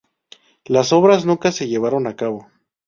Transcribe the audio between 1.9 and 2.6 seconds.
a cabo.